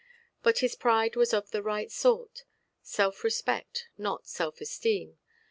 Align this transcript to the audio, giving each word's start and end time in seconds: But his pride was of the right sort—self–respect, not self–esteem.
But 0.41 0.61
his 0.65 0.73
pride 0.73 1.15
was 1.15 1.31
of 1.31 1.51
the 1.51 1.61
right 1.61 1.91
sort—self–respect, 1.91 3.87
not 3.99 4.25
self–esteem. 4.25 5.19